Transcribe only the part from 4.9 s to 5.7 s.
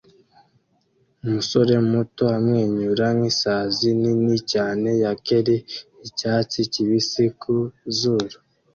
ya kelly